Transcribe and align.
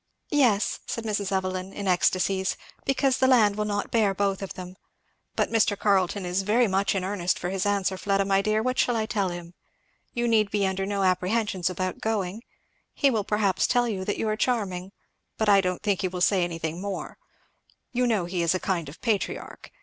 "Yes," 0.31 0.79
said 0.87 1.03
Mrs. 1.03 1.31
Evelyn 1.31 1.71
in 1.73 1.87
ecstacies, 1.87 2.57
"because 2.85 3.17
the 3.19 3.27
land 3.27 3.55
will 3.55 3.65
not 3.65 3.91
bear 3.91 4.15
both 4.15 4.41
of 4.41 4.55
them. 4.55 4.75
But 5.35 5.51
Mr. 5.51 5.77
Carleton 5.77 6.25
is 6.25 6.41
very 6.41 6.67
much 6.67 6.95
in 6.95 7.03
earnest 7.03 7.37
for 7.37 7.51
his 7.51 7.67
answer, 7.67 7.99
Fleda 7.99 8.25
my 8.25 8.41
dear 8.41 8.63
what 8.63 8.79
shall 8.79 8.95
I 8.95 9.05
tell 9.05 9.29
him? 9.29 9.53
You 10.15 10.27
need 10.27 10.49
be 10.49 10.65
under 10.65 10.87
no 10.87 11.03
apprehensions 11.03 11.69
about 11.69 12.01
going 12.01 12.41
he 12.95 13.11
will 13.11 13.23
perhaps 13.23 13.67
tell 13.67 13.87
you 13.87 14.03
that 14.05 14.17
you 14.17 14.27
are 14.27 14.35
charming, 14.35 14.91
but 15.37 15.47
I 15.47 15.61
don't 15.61 15.83
think 15.83 16.01
he 16.01 16.07
will 16.07 16.19
say 16.21 16.43
anything 16.43 16.81
more. 16.81 17.19
You 17.91 18.07
know 18.07 18.25
he 18.25 18.41
is 18.41 18.55
a 18.55 18.59
kind 18.59 18.89
of 18.89 19.01
patriarch! 19.01 19.69